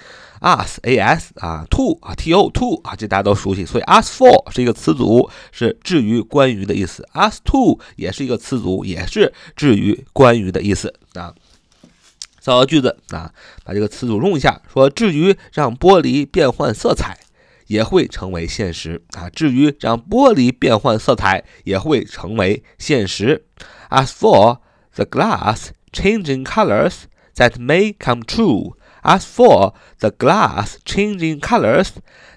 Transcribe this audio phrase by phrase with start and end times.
[0.40, 3.64] ask a s 啊，to 啊 t o to 啊，这大家都熟悉。
[3.64, 7.08] 所以 ask for 是一个词组，是至于关于的意思。
[7.14, 11.34] ask to 也是一个词组，也是至于关于的意思啊。
[12.44, 13.32] 造个句子啊，
[13.64, 14.60] 把这个词组用一下。
[14.70, 17.16] 说至于让玻璃变换色彩，
[17.68, 19.30] 也会成为现实啊。
[19.30, 23.46] 至于让玻璃变换色彩，也会成为现实。
[23.88, 24.58] As for
[24.94, 27.04] the glass changing colors
[27.36, 28.74] that may come true.
[29.02, 31.88] As for the glass changing colors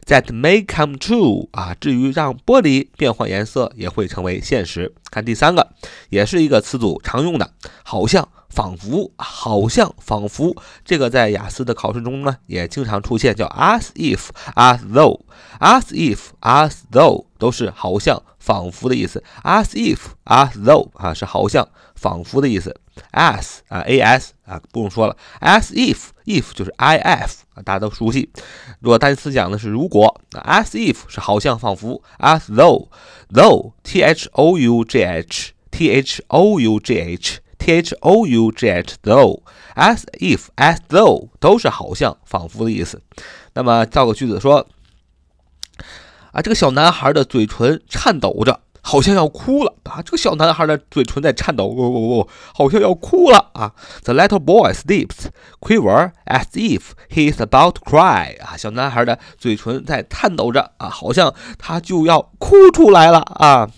[0.06, 1.50] that may come true.
[1.52, 4.94] 啊，至于让玻璃变换颜色，也会成为现实。
[5.12, 5.74] 看第三个，
[6.10, 7.52] 也是一个词组常用的，
[7.84, 8.30] 好像。
[8.50, 19.24] 仿佛，好像，仿佛，这个在雅思的考试中呢，也经常出现，叫 as if，as though，as if，as though，都是好像，仿佛的意思。
[19.44, 22.80] as if，as though，啊，是好像，仿佛的意思。
[23.12, 25.16] as 啊，as 啊，不用说了。
[25.40, 28.28] as if，if 就是 if 啊，大家都熟悉。
[28.80, 32.02] 如果单词讲的是如果，as if 是好像，仿佛。
[32.18, 32.88] as though
[33.32, 37.38] though t h o u g h t h o u g h
[39.04, 39.42] though
[39.76, 43.02] as if as though 都是好像仿佛的意思。
[43.54, 44.68] 那么造个句子说
[46.32, 50.02] 啊，这个小男孩的嘴唇颤抖着，好像要哭了啊。
[50.04, 53.74] 这个小男孩的嘴唇在颤抖，哦哦哦，好像要哭了啊。
[54.04, 55.28] The little boy's lips
[55.60, 58.56] quiver as if he is about to cry 啊。
[58.56, 63.70] 小男孩的嘴唇在颤抖着啊，好像他就要哭出来了啊。